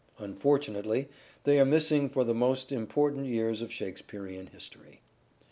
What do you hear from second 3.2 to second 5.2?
years of Shakespearean history."